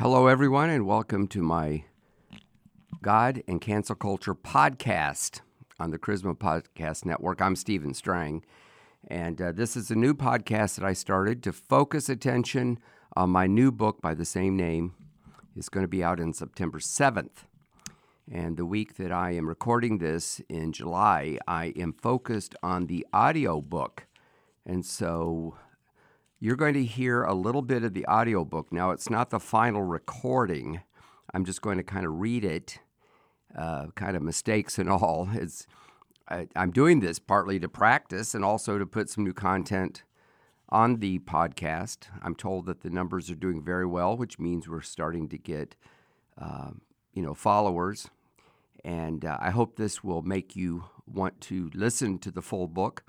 Hello, 0.00 0.28
everyone, 0.28 0.70
and 0.70 0.86
welcome 0.86 1.26
to 1.26 1.42
my 1.42 1.82
God 3.02 3.42
and 3.48 3.60
Cancel 3.60 3.96
Culture 3.96 4.32
podcast 4.32 5.40
on 5.80 5.90
the 5.90 5.98
Charisma 5.98 6.38
Podcast 6.38 7.04
Network. 7.04 7.42
I'm 7.42 7.56
Stephen 7.56 7.92
Strang, 7.94 8.44
and 9.08 9.42
uh, 9.42 9.50
this 9.50 9.76
is 9.76 9.90
a 9.90 9.96
new 9.96 10.14
podcast 10.14 10.76
that 10.76 10.84
I 10.84 10.92
started 10.92 11.42
to 11.42 11.52
focus 11.52 12.08
attention 12.08 12.78
on 13.16 13.30
my 13.30 13.48
new 13.48 13.72
book 13.72 14.00
by 14.00 14.14
the 14.14 14.24
same 14.24 14.56
name. 14.56 14.94
It's 15.56 15.68
going 15.68 15.82
to 15.82 15.88
be 15.88 16.04
out 16.04 16.20
on 16.20 16.32
September 16.32 16.78
7th. 16.78 17.46
And 18.30 18.56
the 18.56 18.66
week 18.66 18.98
that 18.98 19.10
I 19.10 19.32
am 19.32 19.48
recording 19.48 19.98
this 19.98 20.40
in 20.48 20.70
July, 20.72 21.38
I 21.48 21.72
am 21.74 21.92
focused 21.92 22.54
on 22.62 22.86
the 22.86 23.04
audio 23.12 23.60
book. 23.60 24.06
And 24.64 24.86
so 24.86 25.56
you're 26.40 26.56
going 26.56 26.74
to 26.74 26.84
hear 26.84 27.24
a 27.24 27.34
little 27.34 27.62
bit 27.62 27.82
of 27.82 27.94
the 27.94 28.06
audiobook. 28.06 28.72
Now, 28.72 28.90
it's 28.90 29.10
not 29.10 29.30
the 29.30 29.40
final 29.40 29.82
recording. 29.82 30.82
I'm 31.34 31.44
just 31.44 31.62
going 31.62 31.78
to 31.78 31.82
kind 31.82 32.06
of 32.06 32.20
read 32.20 32.44
it, 32.44 32.78
uh, 33.56 33.86
kind 33.96 34.16
of 34.16 34.22
mistakes 34.22 34.78
and 34.78 34.88
all. 34.88 35.28
It's, 35.34 35.66
I, 36.28 36.46
I'm 36.54 36.70
doing 36.70 37.00
this 37.00 37.18
partly 37.18 37.58
to 37.58 37.68
practice 37.68 38.34
and 38.34 38.44
also 38.44 38.78
to 38.78 38.86
put 38.86 39.08
some 39.08 39.24
new 39.24 39.32
content 39.32 40.02
on 40.68 40.98
the 40.98 41.18
podcast. 41.20 42.08
I'm 42.22 42.34
told 42.34 42.66
that 42.66 42.82
the 42.82 42.90
numbers 42.90 43.30
are 43.30 43.34
doing 43.34 43.64
very 43.64 43.86
well, 43.86 44.16
which 44.16 44.38
means 44.38 44.68
we're 44.68 44.82
starting 44.82 45.28
to 45.30 45.38
get, 45.38 45.74
uh, 46.40 46.70
you 47.14 47.22
know, 47.22 47.34
followers. 47.34 48.10
And 48.84 49.24
uh, 49.24 49.38
I 49.40 49.50
hope 49.50 49.76
this 49.76 50.04
will 50.04 50.22
make 50.22 50.54
you 50.54 50.84
want 51.06 51.40
to 51.42 51.70
listen 51.74 52.18
to 52.18 52.30
the 52.30 52.42
full 52.42 52.68
book 52.68 53.04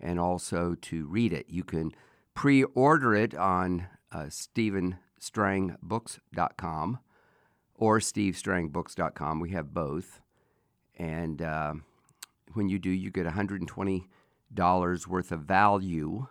and 0.00 0.18
also 0.18 0.74
to 0.74 1.06
read 1.06 1.32
it. 1.32 1.46
You 1.48 1.62
can 1.62 1.92
pre 2.40 2.64
order 2.64 3.14
it 3.14 3.34
on 3.34 3.86
uh, 4.12 4.30
StephenStrangBooks.com 4.30 6.98
or 7.74 7.98
SteveStrangBooks.com. 7.98 9.40
We 9.40 9.50
have 9.50 9.74
both. 9.74 10.22
And 10.98 11.42
uh, 11.42 11.74
when 12.54 12.70
you 12.70 12.78
do, 12.78 12.88
you 12.88 13.10
get 13.10 13.26
$120 13.26 15.06
worth 15.06 15.32
of 15.32 15.40
value. 15.40 16.28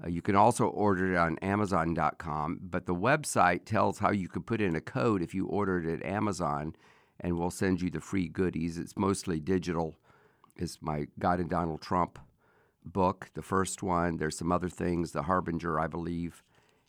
Uh, 0.00 0.06
you 0.06 0.22
can 0.22 0.36
also 0.36 0.68
order 0.68 1.14
it 1.14 1.16
on 1.16 1.36
Amazon.com, 1.40 2.60
but 2.62 2.86
the 2.86 2.94
website 2.94 3.64
tells 3.64 3.98
how 3.98 4.12
you 4.12 4.28
can 4.28 4.44
put 4.44 4.60
in 4.60 4.76
a 4.76 4.80
code 4.80 5.22
if 5.22 5.34
you 5.34 5.48
order 5.48 5.80
it 5.80 5.92
at 5.92 6.06
Amazon, 6.06 6.76
and 7.18 7.36
we'll 7.36 7.50
send 7.50 7.82
you 7.82 7.90
the 7.90 8.00
free 8.00 8.28
goodies. 8.28 8.78
It's 8.78 8.96
mostly 8.96 9.40
digital. 9.40 9.98
It's 10.54 10.78
my 10.80 11.08
God 11.18 11.40
and 11.40 11.50
Donald 11.50 11.82
Trump 11.82 12.20
book, 12.84 13.30
the 13.34 13.42
first 13.42 13.82
one. 13.82 14.16
There's 14.16 14.38
some 14.38 14.52
other 14.52 14.68
things, 14.68 15.12
The 15.12 15.22
Harbinger, 15.22 15.78
I 15.78 15.86
believe, 15.86 16.42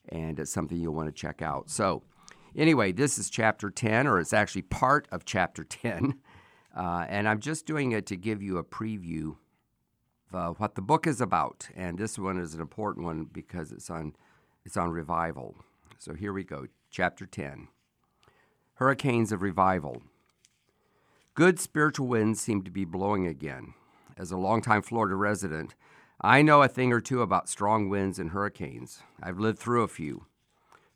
and 0.08 0.40
it's 0.40 0.52
something 0.52 0.78
you'll 0.78 0.94
want 0.94 1.08
to 1.08 1.14
check 1.14 1.42
out. 1.42 1.70
So, 1.70 2.04
anyway, 2.56 2.92
this 2.92 3.18
is 3.18 3.30
chapter 3.30 3.70
10, 3.70 4.08
or 4.08 4.20
it's 4.20 4.34
actually 4.34 4.64
part 4.64 5.08
of 5.12 5.26
chapter 5.26 5.64
10. 5.64 6.16
Uh, 6.76 7.04
and 7.10 7.28
I'm 7.28 7.40
just 7.40 7.66
doing 7.66 7.92
it 7.94 8.06
to 8.06 8.16
give 8.16 8.44
you 8.44 8.58
a 8.58 8.64
preview 8.64 9.36
of 10.32 10.36
uh, 10.36 10.54
what 10.58 10.76
the 10.76 10.82
book 10.82 11.08
is 11.08 11.20
about. 11.20 11.68
And 11.76 11.98
this 11.98 12.18
one 12.18 12.38
is 12.38 12.54
an 12.54 12.62
important 12.62 13.06
one 13.06 13.26
because 13.26 13.72
it's 13.72 13.90
on, 13.90 14.16
it's 14.66 14.78
on 14.78 14.92
revival. 14.92 15.56
So 15.98 16.14
here 16.14 16.32
we 16.32 16.44
go, 16.44 16.68
chapter 16.92 17.26
10 17.26 17.68
Hurricanes 18.76 19.32
of 19.32 19.42
Revival. 19.42 20.04
Good 21.34 21.60
spiritual 21.60 22.08
winds 22.08 22.40
seem 22.40 22.64
to 22.64 22.72
be 22.72 22.86
blowing 22.86 23.26
again. 23.28 23.74
As 24.20 24.32
a 24.32 24.38
longtime 24.38 24.82
Florida 24.82 25.16
resident, 25.16 25.76
I 26.20 26.42
know 26.42 26.62
a 26.62 26.68
thing 26.68 26.92
or 26.92 27.00
two 27.00 27.22
about 27.22 27.48
strong 27.48 27.88
winds 27.88 28.20
and 28.20 28.32
hurricanes. 28.32 29.02
I've 29.24 29.40
lived 29.40 29.60
through 29.60 29.84
a 29.84 29.88
few. 29.88 30.26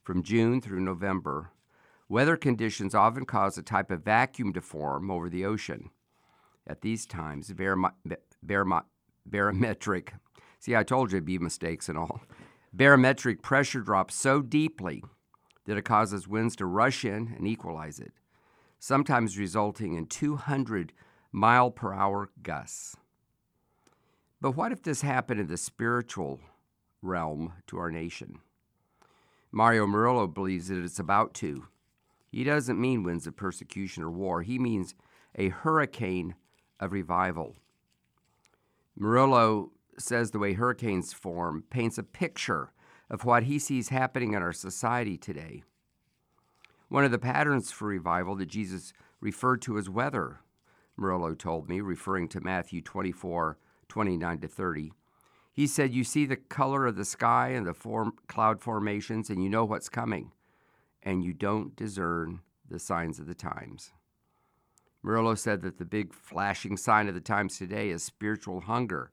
From 0.01 0.23
June 0.23 0.59
through 0.59 0.81
November, 0.81 1.51
weather 2.09 2.35
conditions 2.35 2.93
often 2.93 3.25
cause 3.25 3.57
a 3.57 3.63
type 3.63 3.91
of 3.91 4.03
vacuum 4.03 4.51
to 4.51 4.61
form 4.61 5.09
over 5.09 5.29
the 5.29 5.45
ocean. 5.45 5.89
At 6.67 6.81
these 6.81 7.05
times, 7.05 7.53
barometric, 8.43 10.13
see, 10.59 10.75
I 10.75 10.83
told 10.83 11.13
you 11.13 11.15
it'd 11.15 11.25
be 11.25 11.39
mistakes 11.39 11.87
and 11.87 11.97
all. 11.97 12.19
Barometric 12.73 13.41
pressure 13.41 13.79
drops 13.79 14.15
so 14.15 14.41
deeply 14.41 15.01
that 15.65 15.77
it 15.77 15.85
causes 15.85 16.27
winds 16.27 16.57
to 16.57 16.65
rush 16.65 17.05
in 17.05 17.33
and 17.37 17.47
equalize 17.47 17.99
it, 17.99 18.11
sometimes 18.79 19.37
resulting 19.37 19.93
in 19.93 20.07
200 20.07 20.91
mile 21.31 21.71
per 21.71 21.93
hour 21.93 22.29
gusts. 22.41 22.97
But 24.43 24.57
what 24.57 24.73
if 24.73 24.83
this 24.83 25.03
happened 25.03 25.39
in 25.39 25.47
the 25.47 25.55
spiritual 25.55 26.41
realm 27.01 27.53
to 27.67 27.77
our 27.77 27.89
nation? 27.89 28.39
Mario 29.53 29.87
Murillo 29.87 30.27
believes 30.27 30.67
that 30.67 30.83
it's 30.83 30.99
about 30.99 31.33
to. 31.35 31.67
He 32.29 32.43
doesn't 32.43 32.81
mean 32.81 33.03
winds 33.03 33.25
of 33.25 33.37
persecution 33.37 34.03
or 34.03 34.11
war, 34.11 34.41
he 34.41 34.59
means 34.59 34.95
a 35.35 35.47
hurricane 35.47 36.35
of 36.77 36.91
revival. 36.91 37.55
Murillo 38.97 39.71
says 39.97 40.31
the 40.31 40.39
way 40.39 40.51
hurricanes 40.51 41.13
form 41.13 41.63
paints 41.69 41.97
a 41.97 42.03
picture 42.03 42.73
of 43.09 43.23
what 43.23 43.43
he 43.43 43.57
sees 43.57 43.87
happening 43.87 44.33
in 44.33 44.43
our 44.43 44.51
society 44.51 45.15
today. 45.15 45.63
One 46.89 47.05
of 47.05 47.11
the 47.11 47.17
patterns 47.17 47.71
for 47.71 47.87
revival 47.87 48.35
that 48.35 48.47
Jesus 48.47 48.91
referred 49.21 49.61
to 49.61 49.77
as 49.77 49.89
weather, 49.89 50.41
Murillo 50.97 51.33
told 51.33 51.69
me, 51.69 51.79
referring 51.79 52.27
to 52.27 52.41
Matthew 52.41 52.81
24 52.81 53.57
29 53.89 54.39
to 54.39 54.47
30. 54.47 54.91
He 55.51 55.67
said, 55.67 55.93
You 55.93 56.03
see 56.03 56.25
the 56.25 56.35
color 56.35 56.87
of 56.87 56.95
the 56.95 57.05
sky 57.05 57.49
and 57.49 57.65
the 57.65 57.73
form, 57.73 58.13
cloud 58.27 58.59
formations, 58.59 59.29
and 59.29 59.43
you 59.43 59.49
know 59.49 59.65
what's 59.65 59.89
coming, 59.89 60.31
and 61.03 61.23
you 61.23 61.33
don't 61.33 61.75
discern 61.75 62.41
the 62.69 62.79
signs 62.79 63.19
of 63.19 63.27
the 63.27 63.35
times. 63.35 63.91
Murillo 65.03 65.35
said 65.35 65.61
that 65.61 65.77
the 65.77 65.85
big 65.85 66.13
flashing 66.13 66.77
sign 66.77 67.07
of 67.07 67.13
the 67.13 67.21
times 67.21 67.57
today 67.57 67.89
is 67.89 68.01
spiritual 68.01 68.61
hunger 68.61 69.11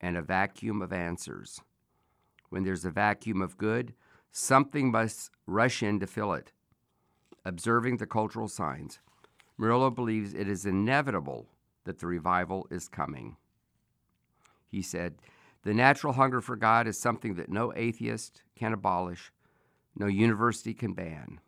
and 0.00 0.16
a 0.16 0.22
vacuum 0.22 0.82
of 0.82 0.92
answers. 0.92 1.60
When 2.48 2.64
there's 2.64 2.84
a 2.84 2.90
vacuum 2.90 3.40
of 3.40 3.56
good, 3.56 3.94
something 4.30 4.90
must 4.90 5.30
rush 5.46 5.82
in 5.82 6.00
to 6.00 6.06
fill 6.06 6.32
it. 6.32 6.50
Observing 7.44 7.98
the 7.98 8.06
cultural 8.06 8.48
signs, 8.48 8.98
Murillo 9.58 9.90
believes 9.90 10.34
it 10.34 10.48
is 10.48 10.66
inevitable 10.66 11.46
that 11.84 11.98
the 11.98 12.06
revival 12.06 12.66
is 12.70 12.88
coming. 12.88 13.36
He 14.72 14.80
said, 14.82 15.16
The 15.62 15.74
natural 15.74 16.14
hunger 16.14 16.40
for 16.40 16.56
God 16.56 16.88
is 16.88 16.98
something 16.98 17.34
that 17.34 17.50
no 17.50 17.72
atheist 17.76 18.42
can 18.56 18.72
abolish, 18.72 19.30
no 19.94 20.06
university 20.06 20.72
can 20.72 20.94
ban. 20.94 21.40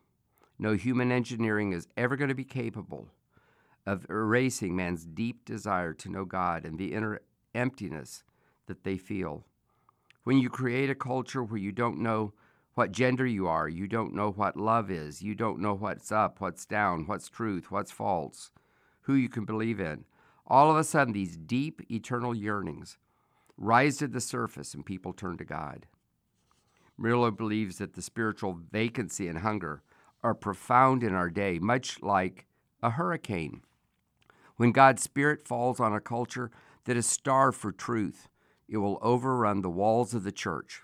No 0.57 0.73
human 0.73 1.11
engineering 1.11 1.73
is 1.73 1.87
ever 1.97 2.15
going 2.15 2.29
to 2.29 2.35
be 2.35 2.45
capable 2.45 3.09
of 3.85 4.05
erasing 4.09 4.75
man's 4.75 5.05
deep 5.05 5.43
desire 5.43 5.93
to 5.93 6.09
know 6.09 6.23
God 6.23 6.65
and 6.65 6.77
the 6.77 6.93
inner 6.93 7.19
emptiness 7.53 8.23
that 8.67 8.83
they 8.83 8.97
feel. 8.97 9.43
When 10.23 10.37
you 10.37 10.49
create 10.49 10.89
a 10.89 10.95
culture 10.95 11.43
where 11.43 11.59
you 11.59 11.71
don't 11.71 11.99
know 11.99 12.33
what 12.75 12.91
gender 12.91 13.25
you 13.25 13.47
are, 13.47 13.67
you 13.67 13.87
don't 13.87 14.13
know 14.13 14.31
what 14.31 14.55
love 14.55 14.91
is, 14.91 15.21
you 15.21 15.33
don't 15.35 15.59
know 15.59 15.73
what's 15.73 16.11
up, 16.11 16.39
what's 16.39 16.65
down, 16.65 17.05
what's 17.05 17.29
truth, 17.29 17.71
what's 17.71 17.91
false, 17.91 18.51
who 19.01 19.15
you 19.15 19.29
can 19.29 19.45
believe 19.45 19.79
in, 19.79 20.05
all 20.47 20.69
of 20.69 20.77
a 20.77 20.83
sudden 20.83 21.13
these 21.13 21.37
deep 21.37 21.81
eternal 21.91 22.35
yearnings 22.35 22.97
rise 23.57 23.97
to 23.97 24.07
the 24.07 24.21
surface 24.21 24.73
and 24.73 24.85
people 24.85 25.13
turn 25.13 25.37
to 25.37 25.45
God. 25.45 25.85
Murillo 26.97 27.31
believes 27.31 27.77
that 27.77 27.93
the 27.93 28.01
spiritual 28.01 28.59
vacancy 28.71 29.27
and 29.27 29.39
hunger 29.39 29.81
are 30.23 30.33
profound 30.33 31.03
in 31.03 31.13
our 31.13 31.29
day, 31.29 31.59
much 31.59 32.01
like 32.01 32.45
a 32.81 32.91
hurricane. 32.91 33.61
When 34.55 34.71
God's 34.71 35.03
Spirit 35.03 35.47
falls 35.47 35.79
on 35.79 35.93
a 35.93 35.99
culture 35.99 36.51
that 36.85 36.97
is 36.97 37.05
starved 37.05 37.57
for 37.57 37.71
truth, 37.71 38.29
it 38.67 38.77
will 38.77 38.99
overrun 39.01 39.61
the 39.61 39.69
walls 39.69 40.13
of 40.13 40.23
the 40.23 40.31
church. 40.31 40.81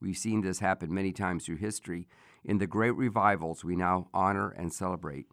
We've 0.00 0.18
seen 0.18 0.42
this 0.42 0.58
happen 0.58 0.92
many 0.92 1.12
times 1.12 1.46
through 1.46 1.56
history 1.56 2.08
in 2.44 2.58
the 2.58 2.66
great 2.66 2.94
revivals 2.96 3.64
we 3.64 3.76
now 3.76 4.08
honor 4.12 4.50
and 4.50 4.72
celebrate. 4.72 5.26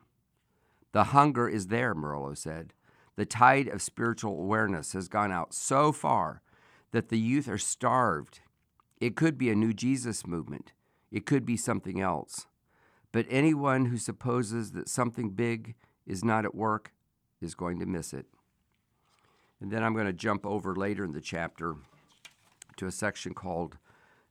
The 0.93 1.05
hunger 1.05 1.49
is 1.49 1.67
there, 1.67 1.93
Murillo 1.93 2.33
said. 2.35 2.73
The 3.15 3.25
tide 3.25 3.67
of 3.67 3.81
spiritual 3.81 4.39
awareness 4.39 4.93
has 4.93 5.07
gone 5.07 5.31
out 5.31 5.53
so 5.53 5.91
far 5.91 6.41
that 6.91 7.09
the 7.09 7.19
youth 7.19 7.47
are 7.47 7.57
starved. 7.57 8.39
It 8.99 9.15
could 9.15 9.37
be 9.37 9.49
a 9.49 9.55
new 9.55 9.73
Jesus 9.73 10.25
movement, 10.25 10.73
it 11.11 11.25
could 11.25 11.45
be 11.45 11.57
something 11.57 11.99
else. 11.99 12.47
But 13.11 13.27
anyone 13.29 13.85
who 13.85 13.97
supposes 13.97 14.71
that 14.71 14.89
something 14.89 15.29
big 15.29 15.75
is 16.07 16.23
not 16.23 16.45
at 16.45 16.55
work 16.55 16.91
is 17.41 17.53
going 17.53 17.79
to 17.79 17.85
miss 17.85 18.13
it. 18.13 18.25
And 19.61 19.71
then 19.71 19.83
I'm 19.83 19.93
going 19.93 20.07
to 20.07 20.13
jump 20.13 20.45
over 20.45 20.75
later 20.75 21.05
in 21.05 21.13
the 21.13 21.21
chapter 21.21 21.75
to 22.77 22.87
a 22.87 22.91
section 22.91 23.33
called 23.33 23.77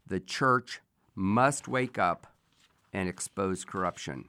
The 0.06 0.20
Church 0.20 0.80
Must 1.14 1.68
Wake 1.68 1.98
Up 1.98 2.26
and 2.92 3.08
Expose 3.08 3.64
Corruption. 3.64 4.26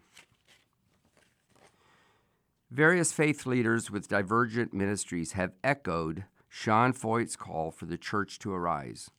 Various 2.73 3.13
faith 3.13 3.45
leaders 3.45 3.91
with 3.91 4.07
divergent 4.07 4.73
ministries 4.73 5.33
have 5.33 5.53
echoed 5.63 6.23
Sean 6.49 6.91
Feucht's 6.91 7.35
call 7.35 7.69
for 7.69 7.85
the 7.85 7.99
church 7.99 8.39
to 8.39 8.51
arise. 8.51 9.11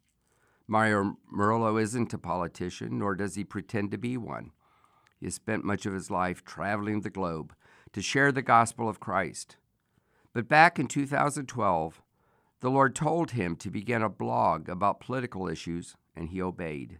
Mario 0.66 1.18
Murillo 1.30 1.76
isn't 1.76 2.12
a 2.12 2.18
politician, 2.18 2.98
nor 2.98 3.14
does 3.14 3.36
he 3.36 3.44
pretend 3.44 3.92
to 3.92 3.96
be 3.96 4.16
one. 4.16 4.50
He 5.20 5.26
has 5.26 5.36
spent 5.36 5.64
much 5.64 5.86
of 5.86 5.94
his 5.94 6.10
life 6.10 6.44
traveling 6.44 7.02
the 7.02 7.10
globe 7.10 7.54
to 7.92 8.02
share 8.02 8.32
the 8.32 8.42
gospel 8.42 8.88
of 8.88 8.98
Christ. 8.98 9.56
But 10.32 10.48
back 10.48 10.80
in 10.80 10.88
2012, 10.88 12.02
the 12.58 12.70
Lord 12.70 12.96
told 12.96 13.30
him 13.30 13.54
to 13.58 13.70
begin 13.70 14.02
a 14.02 14.08
blog 14.08 14.68
about 14.68 14.98
political 14.98 15.46
issues, 15.46 15.94
and 16.16 16.30
he 16.30 16.42
obeyed. 16.42 16.98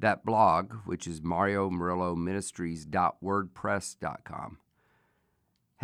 That 0.00 0.24
blog, 0.24 0.72
which 0.84 1.06
is 1.06 1.22
Mario 1.22 1.70
Murillo 1.70 2.16
Ministries.wordpress.com, 2.16 4.58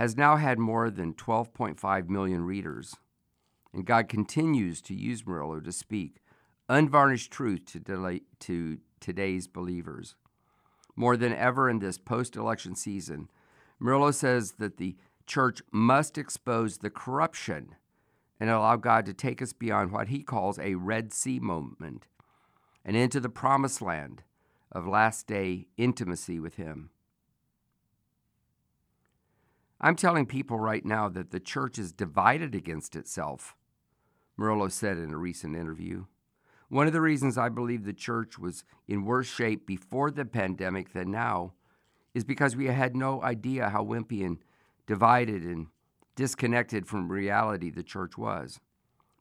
has 0.00 0.16
now 0.16 0.36
had 0.36 0.58
more 0.58 0.88
than 0.88 1.12
12.5 1.12 2.08
million 2.08 2.42
readers, 2.42 2.96
and 3.70 3.84
God 3.84 4.08
continues 4.08 4.80
to 4.80 4.94
use 4.94 5.26
Murillo 5.26 5.60
to 5.60 5.70
speak 5.72 6.22
unvarnished 6.70 7.30
truth 7.30 7.66
to, 7.66 7.78
delay, 7.78 8.22
to 8.38 8.78
today's 8.98 9.46
believers. 9.46 10.14
More 10.96 11.18
than 11.18 11.34
ever 11.34 11.68
in 11.68 11.80
this 11.80 11.98
post 11.98 12.34
election 12.34 12.74
season, 12.76 13.28
Murillo 13.78 14.10
says 14.10 14.52
that 14.52 14.78
the 14.78 14.96
church 15.26 15.60
must 15.70 16.16
expose 16.16 16.78
the 16.78 16.88
corruption 16.88 17.74
and 18.40 18.48
allow 18.48 18.76
God 18.76 19.04
to 19.04 19.12
take 19.12 19.42
us 19.42 19.52
beyond 19.52 19.92
what 19.92 20.08
he 20.08 20.22
calls 20.22 20.58
a 20.58 20.76
Red 20.76 21.12
Sea 21.12 21.40
moment 21.40 22.06
and 22.86 22.96
into 22.96 23.20
the 23.20 23.28
promised 23.28 23.82
land 23.82 24.22
of 24.72 24.86
last 24.86 25.26
day 25.26 25.66
intimacy 25.76 26.40
with 26.40 26.54
him. 26.54 26.88
I'm 29.80 29.96
telling 29.96 30.26
people 30.26 30.58
right 30.58 30.84
now 30.84 31.08
that 31.08 31.30
the 31.30 31.40
church 31.40 31.78
is 31.78 31.92
divided 31.92 32.54
against 32.54 32.94
itself, 32.96 33.56
Murillo 34.36 34.68
said 34.68 34.98
in 34.98 35.14
a 35.14 35.16
recent 35.16 35.56
interview. 35.56 36.04
One 36.68 36.86
of 36.86 36.92
the 36.92 37.00
reasons 37.00 37.38
I 37.38 37.48
believe 37.48 37.84
the 37.84 37.94
church 37.94 38.38
was 38.38 38.64
in 38.86 39.06
worse 39.06 39.26
shape 39.26 39.66
before 39.66 40.10
the 40.10 40.26
pandemic 40.26 40.92
than 40.92 41.10
now 41.10 41.54
is 42.12 42.24
because 42.24 42.54
we 42.54 42.66
had 42.66 42.94
no 42.94 43.22
idea 43.22 43.70
how 43.70 43.82
wimpy 43.82 44.24
and 44.24 44.38
divided 44.86 45.44
and 45.44 45.68
disconnected 46.14 46.86
from 46.86 47.10
reality 47.10 47.70
the 47.70 47.82
church 47.82 48.18
was. 48.18 48.60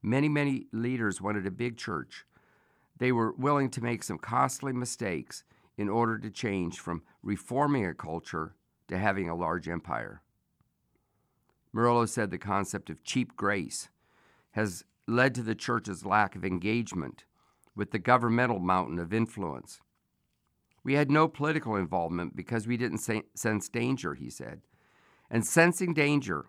Many, 0.02 0.28
many 0.28 0.66
leaders 0.74 1.22
wanted 1.22 1.48
a 1.48 1.52
big 1.52 1.78
church. 1.78 2.26
They 2.98 3.14
were 3.14 3.32
willing 3.32 3.70
to 3.72 3.82
make 3.82 4.04
some 4.04 4.18
costly 4.18 4.74
mistakes 4.74 5.44
in 5.78 5.88
order 5.88 6.18
to 6.20 6.30
change 6.30 6.80
from 6.80 7.04
reforming 7.24 7.86
a 7.86 7.94
culture 7.94 8.56
to 8.90 8.98
having 8.98 9.30
a 9.30 9.36
large 9.36 9.70
empire. 9.70 10.22
Murillo 11.74 12.06
said 12.06 12.32
the 12.32 12.38
concept 12.38 12.90
of 12.90 13.04
cheap 13.04 13.36
grace 13.36 13.90
has 14.52 14.84
led 15.08 15.36
to 15.36 15.44
the 15.44 15.56
church's 15.56 16.06
lack 16.06 16.36
of 16.36 16.44
engagement 16.44 17.26
with 17.76 17.92
the 17.92 18.00
governmental 18.00 18.60
mountain 18.60 19.00
of 19.00 19.14
influence. 19.14 19.80
We 20.84 20.94
had 20.94 21.12
no 21.12 21.28
political 21.28 21.76
involvement 21.76 22.36
because 22.36 22.68
we 22.68 22.78
didn't 22.78 23.06
sense 23.36 23.70
danger, 23.70 24.16
he 24.16 24.30
said. 24.30 24.62
And 25.30 25.46
sensing 25.46 25.94
danger 25.94 26.46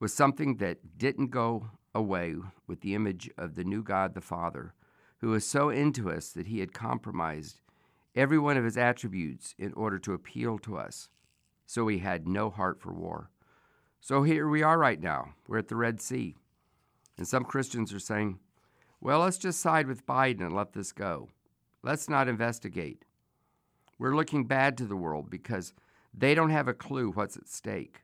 was 0.00 0.12
something 0.12 0.56
that 0.56 0.98
didn't 0.98 1.30
go 1.30 1.70
away 1.94 2.36
with 2.66 2.82
the 2.82 2.94
image 2.94 3.30
of 3.38 3.54
the 3.54 3.64
new 3.64 3.82
God 3.82 4.14
the 4.14 4.20
Father, 4.20 4.74
who 5.18 5.30
was 5.30 5.46
so 5.46 5.70
into 5.70 6.10
us 6.10 6.30
that 6.30 6.46
he 6.48 6.60
had 6.60 6.72
compromised 6.72 7.60
every 8.14 8.38
one 8.38 8.56
of 8.56 8.64
his 8.64 8.76
attributes 8.76 9.54
in 9.58 9.72
order 9.72 9.98
to 9.98 10.12
appeal 10.12 10.58
to 10.58 10.76
us. 10.76 11.08
So 11.66 11.88
he 11.88 11.98
had 11.98 12.28
no 12.28 12.50
heart 12.50 12.80
for 12.80 12.92
war. 12.92 13.30
So 14.00 14.22
here 14.22 14.48
we 14.48 14.62
are 14.62 14.78
right 14.78 15.00
now. 15.00 15.34
We're 15.46 15.58
at 15.58 15.68
the 15.68 15.76
Red 15.76 16.00
Sea. 16.00 16.36
And 17.16 17.26
some 17.26 17.44
Christians 17.44 17.92
are 17.92 17.98
saying, 17.98 18.38
well, 19.00 19.20
let's 19.20 19.38
just 19.38 19.60
side 19.60 19.86
with 19.86 20.06
Biden 20.06 20.40
and 20.40 20.54
let 20.54 20.72
this 20.72 20.92
go. 20.92 21.28
Let's 21.82 22.08
not 22.08 22.28
investigate. 22.28 23.04
We're 23.98 24.16
looking 24.16 24.44
bad 24.44 24.78
to 24.78 24.84
the 24.84 24.96
world 24.96 25.30
because 25.30 25.72
they 26.14 26.34
don't 26.34 26.50
have 26.50 26.68
a 26.68 26.74
clue 26.74 27.10
what's 27.10 27.36
at 27.36 27.48
stake. 27.48 28.02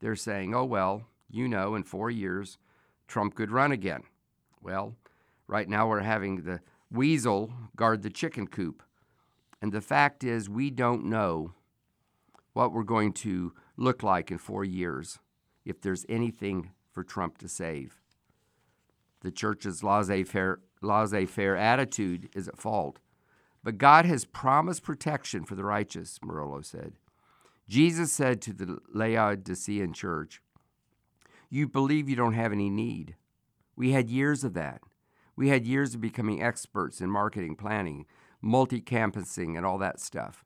They're 0.00 0.16
saying, 0.16 0.54
oh, 0.54 0.64
well, 0.64 1.04
you 1.30 1.48
know, 1.48 1.74
in 1.74 1.84
four 1.84 2.10
years, 2.10 2.58
Trump 3.06 3.34
could 3.34 3.50
run 3.50 3.72
again. 3.72 4.02
Well, 4.62 4.96
right 5.46 5.68
now 5.68 5.88
we're 5.88 6.00
having 6.00 6.42
the 6.42 6.60
weasel 6.90 7.52
guard 7.76 8.02
the 8.02 8.10
chicken 8.10 8.46
coop. 8.46 8.82
And 9.62 9.72
the 9.72 9.80
fact 9.80 10.24
is, 10.24 10.48
we 10.48 10.70
don't 10.70 11.04
know 11.04 11.52
what 12.52 12.72
we're 12.72 12.82
going 12.82 13.12
to 13.12 13.52
look 13.76 14.02
like 14.02 14.30
in 14.30 14.38
four 14.38 14.64
years 14.64 15.18
if 15.64 15.80
there's 15.80 16.06
anything 16.08 16.70
for 16.90 17.04
Trump 17.04 17.38
to 17.38 17.48
save. 17.48 18.00
The 19.20 19.30
church's 19.30 19.82
laissez 19.82 20.24
faire, 20.24 20.60
laissez 20.82 21.26
faire 21.26 21.56
attitude 21.56 22.28
is 22.34 22.48
at 22.48 22.58
fault. 22.58 23.00
But 23.62 23.78
God 23.78 24.06
has 24.06 24.24
promised 24.24 24.82
protection 24.82 25.44
for 25.44 25.54
the 25.54 25.64
righteous, 25.64 26.18
Murillo 26.22 26.62
said. 26.62 26.94
Jesus 27.68 28.12
said 28.12 28.40
to 28.42 28.52
the 28.52 28.78
Laodicean 28.92 29.92
church, 29.92 30.40
You 31.50 31.68
believe 31.68 32.08
you 32.08 32.16
don't 32.16 32.32
have 32.32 32.52
any 32.52 32.70
need. 32.70 33.16
We 33.76 33.92
had 33.92 34.10
years 34.10 34.44
of 34.44 34.54
that. 34.54 34.80
We 35.36 35.48
had 35.48 35.66
years 35.66 35.94
of 35.94 36.00
becoming 36.00 36.42
experts 36.42 37.00
in 37.00 37.10
marketing, 37.10 37.56
planning, 37.56 38.06
multi 38.42 38.80
campusing, 38.80 39.56
and 39.56 39.64
all 39.64 39.78
that 39.78 40.00
stuff. 40.00 40.44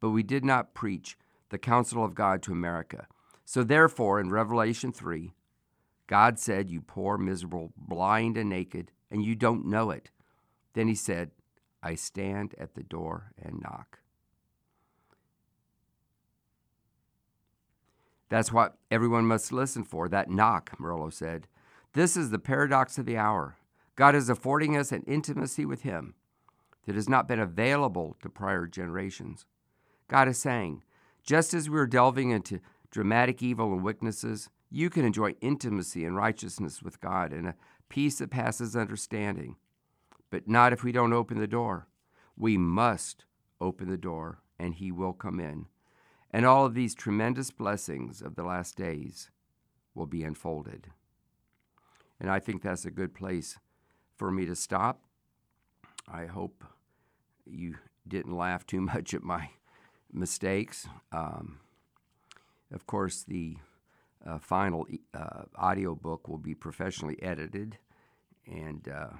But 0.00 0.10
we 0.10 0.22
did 0.22 0.44
not 0.44 0.74
preach 0.74 1.16
the 1.50 1.58
counsel 1.58 2.04
of 2.04 2.14
God 2.14 2.42
to 2.42 2.52
America. 2.52 3.06
So, 3.44 3.62
therefore, 3.62 4.20
in 4.20 4.30
Revelation 4.30 4.92
3, 4.92 5.32
God 6.06 6.38
said, 6.38 6.70
You 6.70 6.80
poor, 6.80 7.16
miserable, 7.16 7.72
blind, 7.76 8.36
and 8.36 8.50
naked, 8.50 8.92
and 9.10 9.24
you 9.24 9.34
don't 9.34 9.66
know 9.66 9.90
it. 9.90 10.10
Then 10.74 10.88
he 10.88 10.94
said, 10.94 11.30
I 11.82 11.94
stand 11.94 12.54
at 12.58 12.74
the 12.74 12.82
door 12.82 13.32
and 13.40 13.60
knock. 13.62 14.00
That's 18.28 18.52
what 18.52 18.76
everyone 18.90 19.26
must 19.26 19.52
listen 19.52 19.84
for, 19.84 20.08
that 20.08 20.28
knock, 20.28 20.72
Murillo 20.80 21.10
said. 21.10 21.46
This 21.92 22.16
is 22.16 22.30
the 22.30 22.38
paradox 22.38 22.98
of 22.98 23.06
the 23.06 23.16
hour. 23.16 23.56
God 23.94 24.14
is 24.14 24.28
affording 24.28 24.76
us 24.76 24.92
an 24.92 25.04
intimacy 25.06 25.64
with 25.64 25.82
Him 25.82 26.14
that 26.86 26.96
has 26.96 27.08
not 27.08 27.28
been 27.28 27.40
available 27.40 28.16
to 28.22 28.28
prior 28.28 28.66
generations. 28.66 29.46
God 30.08 30.28
is 30.28 30.38
saying, 30.38 30.82
just 31.26 31.52
as 31.52 31.68
we 31.68 31.78
are 31.78 31.86
delving 31.86 32.30
into 32.30 32.60
dramatic 32.90 33.42
evil 33.42 33.72
and 33.72 33.82
weaknesses, 33.82 34.48
you 34.70 34.88
can 34.88 35.04
enjoy 35.04 35.34
intimacy 35.40 36.04
and 36.04 36.16
righteousness 36.16 36.82
with 36.82 37.00
God 37.00 37.32
and 37.32 37.48
a 37.48 37.56
peace 37.88 38.18
that 38.18 38.30
passes 38.30 38.76
understanding. 38.76 39.56
But 40.30 40.48
not 40.48 40.72
if 40.72 40.82
we 40.82 40.92
don't 40.92 41.12
open 41.12 41.38
the 41.38 41.46
door. 41.46 41.88
We 42.36 42.56
must 42.56 43.24
open 43.60 43.88
the 43.88 43.96
door, 43.96 44.40
and 44.58 44.74
He 44.74 44.92
will 44.92 45.12
come 45.12 45.40
in. 45.40 45.66
And 46.30 46.44
all 46.44 46.66
of 46.66 46.74
these 46.74 46.94
tremendous 46.94 47.50
blessings 47.50 48.20
of 48.20 48.34
the 48.34 48.42
last 48.42 48.76
days 48.76 49.30
will 49.94 50.06
be 50.06 50.22
unfolded. 50.22 50.88
And 52.20 52.30
I 52.30 52.38
think 52.38 52.62
that's 52.62 52.84
a 52.84 52.90
good 52.90 53.14
place 53.14 53.58
for 54.16 54.30
me 54.30 54.44
to 54.46 54.54
stop. 54.54 55.02
I 56.08 56.26
hope 56.26 56.64
you 57.46 57.76
didn't 58.06 58.36
laugh 58.36 58.66
too 58.66 58.80
much 58.92 59.14
at 59.14 59.22
my 59.22 59.50
mistakes. 60.12 60.88
Um, 61.12 61.60
of 62.72 62.86
course, 62.86 63.24
the 63.26 63.56
uh, 64.26 64.38
final 64.38 64.86
uh, 65.14 65.42
audio 65.56 65.94
book 65.94 66.28
will 66.28 66.38
be 66.38 66.54
professionally 66.54 67.16
edited, 67.22 67.78
and 68.46 68.88
uh, 68.88 69.10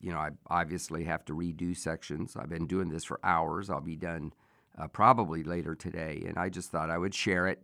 you 0.00 0.10
know 0.12 0.18
I 0.18 0.30
obviously 0.48 1.04
have 1.04 1.24
to 1.26 1.34
redo 1.34 1.76
sections. 1.76 2.36
I've 2.36 2.48
been 2.48 2.66
doing 2.66 2.88
this 2.88 3.04
for 3.04 3.20
hours. 3.22 3.68
I'll 3.68 3.80
be 3.80 3.96
done 3.96 4.32
uh, 4.78 4.88
probably 4.88 5.42
later 5.42 5.74
today, 5.74 6.22
and 6.26 6.38
I 6.38 6.48
just 6.48 6.70
thought 6.70 6.90
I 6.90 6.98
would 6.98 7.14
share 7.14 7.46
it. 7.46 7.62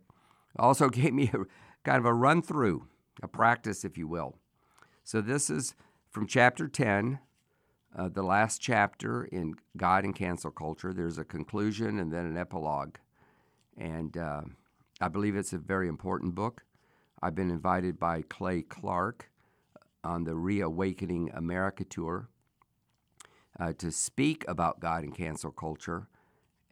Also 0.59 0.89
gave 0.91 1.13
me 1.13 1.31
a 1.33 1.39
kind 1.83 1.97
of 1.97 2.05
a 2.05 2.13
run 2.13 2.41
through, 2.41 2.87
a 3.23 3.27
practice, 3.27 3.83
if 3.83 3.97
you 3.97 4.07
will. 4.07 4.37
So 5.03 5.21
this 5.21 5.49
is 5.49 5.73
from 6.09 6.27
chapter 6.27 6.67
ten. 6.67 7.19
Uh, 7.97 8.07
the 8.09 8.21
last 8.21 8.61
chapter 8.61 9.23
in 9.23 9.55
God 9.75 10.03
and 10.03 10.15
Cancel 10.15 10.51
Culture. 10.51 10.93
There's 10.93 11.17
a 11.17 11.23
conclusion 11.23 11.97
and 11.97 12.13
then 12.13 12.27
an 12.27 12.37
epilogue. 12.37 12.97
And 13.75 14.15
uh, 14.15 14.41
I 15.01 15.07
believe 15.07 15.35
it's 15.35 15.53
a 15.53 15.57
very 15.57 15.87
important 15.87 16.35
book. 16.35 16.63
I've 17.23 17.33
been 17.33 17.49
invited 17.49 17.99
by 17.99 18.21
Clay 18.21 18.61
Clark 18.61 19.31
on 20.03 20.25
the 20.25 20.35
Reawakening 20.35 21.31
America 21.33 21.83
tour 21.83 22.29
uh, 23.59 23.73
to 23.79 23.91
speak 23.91 24.45
about 24.47 24.79
God 24.79 25.03
and 25.03 25.15
cancel 25.15 25.49
culture 25.49 26.07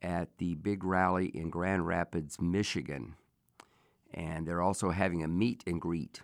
at 0.04 0.30
the 0.38 0.54
big 0.54 0.84
rally 0.84 1.32
in 1.34 1.50
Grand 1.50 1.88
Rapids, 1.88 2.40
Michigan. 2.40 3.16
And 4.14 4.48
they're 4.48 4.62
also 4.62 4.92
having 4.92 5.24
a 5.24 5.28
meet 5.28 5.64
and 5.66 5.82
greet. 5.82 6.22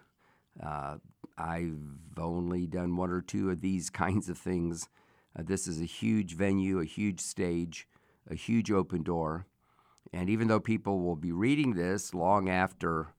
Uh, 0.62 0.98
I've 1.38 1.78
only 2.18 2.68
done 2.68 2.96
one 2.96 3.12
or 3.12 3.22
two 3.22 3.50
of 3.50 3.62
these 3.62 3.90
kinds 4.04 4.30
of 4.30 4.38
things. 4.38 4.90
Uh, 5.38 5.44
this 5.46 5.68
is 5.68 5.82
a 5.82 5.86
huge 5.86 6.36
venue, 6.36 6.80
a 6.80 6.86
huge 6.86 7.22
stage, 7.22 7.88
a 8.30 8.36
huge 8.36 8.72
open 8.72 9.04
door. 9.04 9.46
And 10.14 10.30
even 10.30 10.48
though 10.48 10.60
people 10.60 11.00
will 11.00 11.16
be 11.16 11.32
reading 11.32 11.74
this 11.74 12.14
long 12.14 12.50
after 12.50 13.14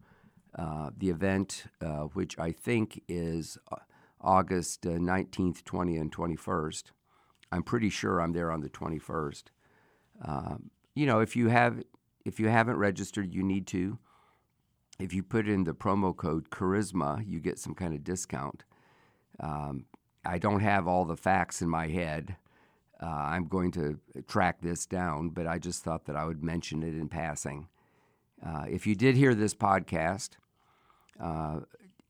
uh, 0.58 0.90
the 0.96 1.08
event, 1.08 1.64
uh, 1.80 2.04
which 2.12 2.38
I 2.38 2.52
think 2.52 3.02
is 3.08 3.56
uh, 3.70 3.76
August 4.20 4.82
19th, 4.82 5.58
uh, 5.58 5.62
20th, 5.62 6.00
and 6.00 6.14
21st, 6.14 6.84
I'm 7.50 7.62
pretty 7.62 7.90
sure 7.90 8.20
I'm 8.20 8.32
there 8.32 8.50
on 8.50 8.60
the 8.60 8.68
21st. 8.68 9.44
Uh, 10.22 10.56
you 10.94 11.06
know, 11.06 11.20
if 11.20 11.36
you 11.36 11.48
have 11.48 11.82
if 12.24 12.38
you 12.38 12.48
haven't 12.48 12.76
registered, 12.76 13.34
you 13.34 13.42
need 13.42 13.66
to. 13.68 13.98
If 15.02 15.12
you 15.12 15.24
put 15.24 15.48
in 15.48 15.64
the 15.64 15.74
promo 15.74 16.16
code 16.16 16.48
Charisma, 16.50 17.28
you 17.28 17.40
get 17.40 17.58
some 17.58 17.74
kind 17.74 17.92
of 17.92 18.04
discount. 18.04 18.62
Um, 19.40 19.86
I 20.24 20.38
don't 20.38 20.60
have 20.60 20.86
all 20.86 21.04
the 21.04 21.16
facts 21.16 21.60
in 21.60 21.68
my 21.68 21.88
head. 21.88 22.36
Uh, 23.02 23.06
I'm 23.06 23.48
going 23.48 23.72
to 23.72 23.98
track 24.28 24.60
this 24.62 24.86
down, 24.86 25.30
but 25.30 25.48
I 25.48 25.58
just 25.58 25.82
thought 25.82 26.04
that 26.04 26.14
I 26.14 26.24
would 26.24 26.44
mention 26.44 26.84
it 26.84 26.94
in 26.94 27.08
passing. 27.08 27.66
Uh, 28.46 28.66
if 28.68 28.86
you 28.86 28.94
did 28.94 29.16
hear 29.16 29.34
this 29.34 29.54
podcast 29.54 30.36
uh, 31.18 31.60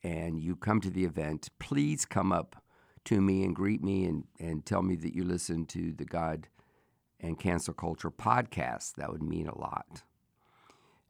and 0.03 0.39
you 0.39 0.55
come 0.55 0.83
to 0.83 0.91
the 0.91 1.07
event, 1.07 1.49
please 1.59 2.05
come 2.05 2.31
up 2.31 2.63
to 3.07 3.23
me 3.23 3.43
and 3.43 3.57
greet 3.57 3.83
me 3.83 4.05
and, 4.05 4.25
and 4.39 4.67
tell 4.67 4.83
me 4.83 4.97
that 4.97 5.15
you 5.15 5.25
listened 5.25 5.71
to 5.71 5.93
the 5.93 6.05
God 6.05 6.47
and 7.19 7.39
Cancel 7.39 7.73
Culture 7.73 8.11
podcast. 8.11 8.97
That 8.97 9.11
would 9.11 9.23
mean 9.23 9.49
a 9.49 9.59
lot. 9.59 10.03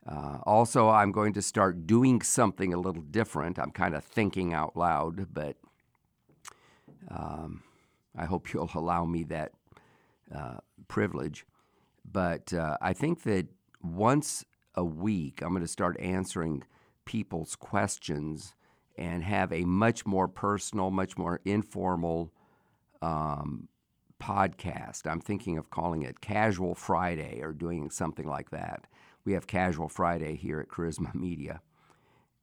Uh, 0.06 0.38
also, 0.44 0.88
I'm 0.88 1.12
going 1.12 1.32
to 1.34 1.42
start 1.42 1.86
doing 1.86 2.22
something 2.22 2.74
a 2.74 2.78
little 2.78 3.02
different. 3.02 3.58
I'm 3.58 3.70
kind 3.70 3.94
of 3.94 4.04
thinking 4.04 4.52
out 4.52 4.76
loud, 4.76 5.32
but 5.32 5.56
um, 7.08 7.62
I 8.16 8.24
hope 8.24 8.52
you'll 8.52 8.70
allow 8.74 9.04
me 9.04 9.24
that 9.24 9.52
uh, 10.34 10.58
privilege. 10.88 11.46
But 12.10 12.52
uh, 12.52 12.78
I 12.80 12.92
think 12.92 13.22
that 13.22 13.46
once 13.82 14.44
a 14.74 14.84
week, 14.84 15.40
I'm 15.42 15.50
going 15.50 15.62
to 15.62 15.68
start 15.68 15.98
answering 16.00 16.64
people's 17.04 17.56
questions 17.56 18.54
and 18.96 19.22
have 19.22 19.52
a 19.52 19.64
much 19.64 20.04
more 20.04 20.28
personal, 20.28 20.90
much 20.90 21.16
more 21.16 21.40
informal 21.44 22.32
um, 23.00 23.68
podcast. 24.22 25.06
I'm 25.06 25.20
thinking 25.20 25.58
of 25.58 25.70
calling 25.70 26.02
it 26.02 26.20
Casual 26.20 26.74
Friday 26.74 27.40
or 27.42 27.52
doing 27.52 27.90
something 27.90 28.26
like 28.26 28.50
that. 28.50 28.86
We 29.24 29.34
have 29.34 29.46
Casual 29.46 29.88
Friday 29.88 30.36
here 30.36 30.60
at 30.60 30.68
Charisma 30.68 31.14
Media. 31.14 31.60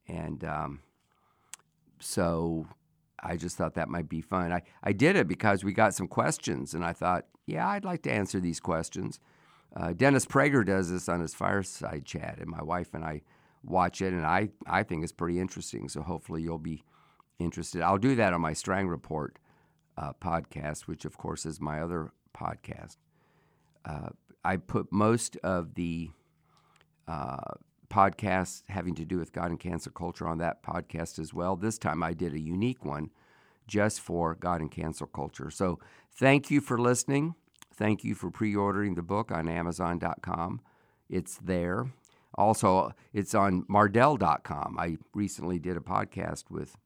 And 0.08 0.44
um, 0.44 0.80
so 1.98 2.66
I 3.22 3.36
just 3.36 3.56
thought 3.56 3.74
that 3.74 3.88
might 3.88 4.08
be 4.08 4.20
fun. 4.20 4.52
I, 4.52 4.62
I 4.82 4.92
did 4.92 5.16
it 5.16 5.28
because 5.28 5.62
we 5.62 5.72
got 5.72 5.94
some 5.94 6.08
questions, 6.08 6.74
and 6.74 6.84
I 6.84 6.92
thought, 6.92 7.26
yeah, 7.46 7.68
I'd 7.68 7.84
like 7.84 8.02
to 8.02 8.12
answer 8.12 8.40
these 8.40 8.60
questions. 8.60 9.20
Uh, 9.76 9.92
Dennis 9.92 10.26
Prager 10.26 10.64
does 10.64 10.90
this 10.90 11.08
on 11.08 11.20
his 11.20 11.34
fireside 11.34 12.04
chat, 12.04 12.38
and 12.38 12.48
my 12.48 12.62
wife 12.62 12.94
and 12.94 13.04
I 13.04 13.22
watch 13.62 14.00
it, 14.02 14.12
and 14.12 14.24
I, 14.24 14.48
I 14.66 14.82
think 14.82 15.04
it's 15.04 15.12
pretty 15.12 15.38
interesting. 15.38 15.88
So 15.88 16.02
hopefully 16.02 16.42
you'll 16.42 16.58
be 16.58 16.82
interested. 17.38 17.82
I'll 17.82 17.98
do 17.98 18.16
that 18.16 18.32
on 18.32 18.40
my 18.40 18.52
Strang 18.52 18.88
Report 18.88 19.38
uh, 19.96 20.12
podcast, 20.20 20.82
which 20.82 21.04
of 21.04 21.16
course 21.16 21.44
is 21.44 21.60
my 21.60 21.80
other 21.80 22.12
podcast. 22.36 22.96
Uh, 23.84 24.10
I 24.44 24.56
put 24.56 24.90
most 24.90 25.36
of 25.38 25.74
the 25.74 26.10
uh, 27.10 27.54
podcasts 27.88 28.62
having 28.68 28.94
to 28.94 29.04
do 29.04 29.18
with 29.18 29.32
God 29.32 29.50
and 29.50 29.58
cancel 29.58 29.90
culture 29.90 30.28
on 30.28 30.38
that 30.38 30.62
podcast 30.62 31.18
as 31.18 31.34
well. 31.34 31.56
This 31.56 31.76
time 31.76 32.04
I 32.04 32.12
did 32.12 32.32
a 32.32 32.40
unique 32.40 32.84
one 32.84 33.10
just 33.66 34.00
for 34.00 34.36
God 34.36 34.60
and 34.60 34.70
cancel 34.70 35.08
culture. 35.08 35.50
So 35.50 35.80
thank 36.12 36.52
you 36.52 36.60
for 36.60 36.78
listening. 36.78 37.34
Thank 37.74 38.04
you 38.04 38.14
for 38.14 38.30
pre 38.30 38.54
ordering 38.54 38.94
the 38.94 39.02
book 39.02 39.32
on 39.32 39.48
Amazon.com. 39.48 40.60
It's 41.08 41.36
there. 41.38 41.90
Also, 42.34 42.92
it's 43.12 43.34
on 43.34 43.64
Mardel.com. 43.64 44.76
I 44.78 44.98
recently 45.12 45.58
did 45.58 45.76
a 45.76 45.80
podcast 45.80 46.44
with 46.48 46.76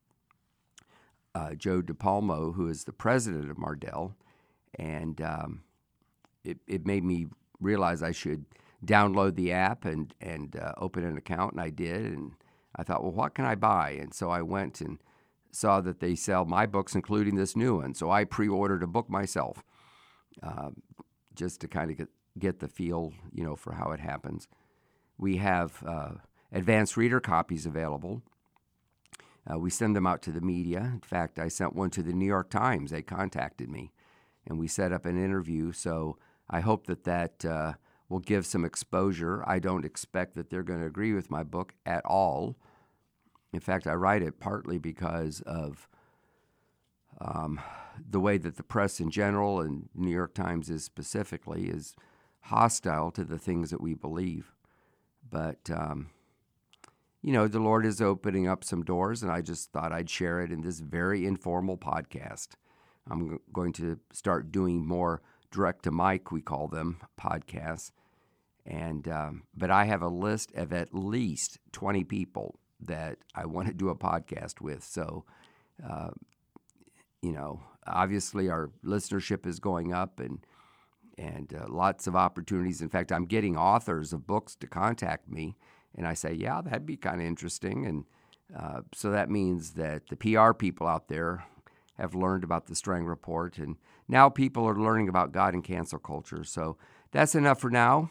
uh, 1.34 1.54
Joe 1.54 1.82
DePalmo, 1.82 2.54
who 2.54 2.68
is 2.68 2.84
the 2.84 2.92
president 2.92 3.50
of 3.50 3.58
Mardel, 3.58 4.14
and 4.78 5.20
um, 5.20 5.64
it, 6.44 6.58
it 6.66 6.86
made 6.86 7.04
me 7.04 7.26
realize 7.60 8.02
I 8.02 8.12
should 8.12 8.46
download 8.84 9.34
the 9.36 9.52
app 9.52 9.84
and 9.84 10.14
and 10.20 10.56
uh, 10.56 10.72
open 10.78 11.04
an 11.04 11.16
account, 11.16 11.52
and 11.52 11.60
I 11.60 11.70
did. 11.70 12.06
And 12.06 12.32
I 12.76 12.82
thought, 12.82 13.02
well, 13.02 13.12
what 13.12 13.34
can 13.34 13.44
I 13.44 13.54
buy? 13.54 13.90
And 13.92 14.12
so 14.12 14.30
I 14.30 14.42
went 14.42 14.80
and 14.80 14.98
saw 15.50 15.80
that 15.80 16.00
they 16.00 16.14
sell 16.14 16.44
my 16.44 16.66
books, 16.66 16.94
including 16.94 17.36
this 17.36 17.54
new 17.56 17.76
one. 17.78 17.94
So 17.94 18.10
I 18.10 18.24
pre-ordered 18.24 18.82
a 18.82 18.88
book 18.88 19.08
myself, 19.08 19.62
uh, 20.42 20.70
just 21.34 21.60
to 21.60 21.68
kind 21.68 21.90
of 21.90 21.96
get, 21.96 22.08
get 22.38 22.58
the 22.58 22.68
feel, 22.68 23.12
you 23.32 23.44
know, 23.44 23.54
for 23.54 23.74
how 23.74 23.92
it 23.92 24.00
happens. 24.00 24.48
We 25.16 25.36
have 25.36 25.82
uh, 25.86 26.10
advanced 26.52 26.96
reader 26.96 27.20
copies 27.20 27.66
available. 27.66 28.22
Uh, 29.48 29.58
we 29.58 29.70
send 29.70 29.94
them 29.94 30.06
out 30.06 30.22
to 30.22 30.32
the 30.32 30.40
media. 30.40 30.90
In 30.92 31.00
fact, 31.00 31.38
I 31.38 31.48
sent 31.48 31.76
one 31.76 31.90
to 31.90 32.02
the 32.02 32.12
New 32.12 32.26
York 32.26 32.50
Times. 32.50 32.90
They 32.90 33.02
contacted 33.02 33.68
me, 33.68 33.92
and 34.46 34.58
we 34.58 34.66
set 34.66 34.92
up 34.92 35.06
an 35.06 35.22
interview. 35.22 35.70
So 35.70 36.18
I 36.50 36.60
hope 36.60 36.86
that 36.86 37.04
that 37.04 37.44
uh, 37.44 37.74
will 38.14 38.20
give 38.20 38.46
some 38.46 38.64
exposure. 38.64 39.42
I 39.44 39.58
don't 39.58 39.84
expect 39.84 40.36
that 40.36 40.48
they're 40.48 40.62
going 40.62 40.78
to 40.78 40.86
agree 40.86 41.12
with 41.12 41.32
my 41.32 41.42
book 41.42 41.74
at 41.84 42.06
all. 42.06 42.54
In 43.52 43.58
fact, 43.58 43.88
I 43.88 43.94
write 43.94 44.22
it 44.22 44.38
partly 44.38 44.78
because 44.78 45.40
of 45.40 45.88
um, 47.20 47.60
the 48.08 48.20
way 48.20 48.38
that 48.38 48.54
the 48.54 48.62
press 48.62 49.00
in 49.00 49.10
general 49.10 49.60
and 49.60 49.88
New 49.96 50.12
York 50.12 50.32
Times 50.32 50.70
is 50.70 50.84
specifically 50.84 51.64
is 51.64 51.96
hostile 52.42 53.10
to 53.10 53.24
the 53.24 53.36
things 53.36 53.70
that 53.70 53.80
we 53.80 53.94
believe. 53.94 54.52
But 55.28 55.68
um, 55.68 56.10
you 57.20 57.32
know, 57.32 57.48
the 57.48 57.58
Lord 57.58 57.84
is 57.84 58.00
opening 58.00 58.46
up 58.46 58.62
some 58.62 58.84
doors, 58.84 59.24
and 59.24 59.32
I 59.32 59.40
just 59.40 59.72
thought 59.72 59.90
I'd 59.90 60.08
share 60.08 60.40
it 60.40 60.52
in 60.52 60.60
this 60.60 60.78
very 60.78 61.26
informal 61.26 61.76
podcast. 61.76 62.50
I'm 63.10 63.40
going 63.52 63.72
to 63.72 63.98
start 64.12 64.52
doing 64.52 64.86
more 64.86 65.20
direct 65.50 65.82
to 65.82 65.90
mic, 65.90 66.30
we 66.30 66.42
call 66.42 66.68
them 66.68 67.00
podcasts. 67.20 67.90
And 68.66 69.06
um, 69.08 69.42
but 69.54 69.70
I 69.70 69.84
have 69.84 70.02
a 70.02 70.08
list 70.08 70.52
of 70.54 70.72
at 70.72 70.94
least 70.94 71.58
20 71.72 72.04
people 72.04 72.58
that 72.80 73.18
I 73.34 73.46
want 73.46 73.68
to 73.68 73.74
do 73.74 73.88
a 73.90 73.94
podcast 73.94 74.60
with. 74.60 74.82
So, 74.82 75.24
uh, 75.86 76.10
you 77.22 77.32
know, 77.32 77.60
obviously 77.86 78.48
our 78.48 78.70
listenership 78.84 79.46
is 79.46 79.58
going 79.58 79.92
up 79.92 80.20
and 80.20 80.46
and 81.16 81.54
uh, 81.54 81.66
lots 81.68 82.06
of 82.06 82.16
opportunities. 82.16 82.82
In 82.82 82.88
fact, 82.88 83.12
I'm 83.12 83.26
getting 83.26 83.56
authors 83.56 84.12
of 84.12 84.26
books 84.26 84.56
to 84.56 84.66
contact 84.66 85.28
me, 85.28 85.56
and 85.94 86.08
I 86.08 86.14
say, 86.14 86.32
yeah, 86.32 86.60
that'd 86.60 86.86
be 86.86 86.96
kind 86.96 87.20
of 87.20 87.26
interesting. 87.26 87.86
And 87.86 88.04
uh, 88.56 88.80
so 88.92 89.10
that 89.10 89.30
means 89.30 89.72
that 89.72 90.08
the 90.08 90.16
PR 90.16 90.52
people 90.52 90.88
out 90.88 91.08
there 91.08 91.44
have 91.98 92.14
learned 92.14 92.42
about 92.42 92.66
the 92.66 92.74
Strang 92.74 93.04
Report, 93.04 93.58
and 93.58 93.76
now 94.08 94.28
people 94.28 94.68
are 94.68 94.78
learning 94.78 95.08
about 95.08 95.32
God 95.32 95.54
and 95.54 95.62
cancel 95.62 96.00
culture. 96.00 96.42
So 96.42 96.76
that's 97.12 97.36
enough 97.36 97.60
for 97.60 97.70
now. 97.70 98.10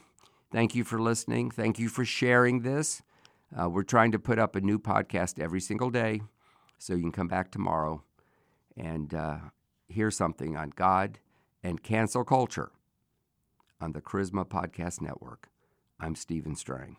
Thank 0.54 0.76
you 0.76 0.84
for 0.84 1.02
listening. 1.02 1.50
Thank 1.50 1.80
you 1.80 1.90
for 1.90 2.06
sharing 2.06 2.62
this. 2.62 3.02
Uh, 3.60 3.68
we're 3.70 3.82
trying 3.82 4.12
to 4.12 4.20
put 4.20 4.38
up 4.38 4.56
a 4.56 4.62
new 4.62 4.78
podcast 4.78 5.40
every 5.40 5.60
single 5.60 5.90
day, 5.90 6.22
so 6.78 6.94
you 6.94 7.02
can 7.02 7.12
come 7.12 7.28
back 7.28 7.50
tomorrow 7.50 8.04
and 8.78 9.16
uh, 9.16 9.38
hear 9.88 10.12
something 10.12 10.56
on 10.56 10.72
God 10.76 11.18
and 11.64 11.82
cancel 11.82 12.24
culture 12.24 12.72
on 13.82 13.94
the 13.94 14.02
Charisma 14.02 14.46
Podcast 14.48 15.02
Network. 15.02 15.50
I'm 16.00 16.14
Stephen 16.14 16.56
Strang. 16.56 16.98